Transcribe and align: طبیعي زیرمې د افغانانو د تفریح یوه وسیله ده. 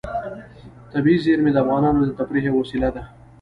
طبیعي 0.91 1.17
زیرمې 1.25 1.51
د 1.53 1.57
افغانانو 1.63 2.01
د 2.05 2.11
تفریح 2.19 2.43
یوه 2.49 2.59
وسیله 2.61 2.89
ده. 2.95 3.03